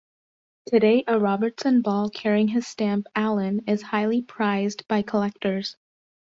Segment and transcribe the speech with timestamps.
[0.65, 5.77] Today a Robertson ball carrying his stamp "Allan" is highly prized by collectors.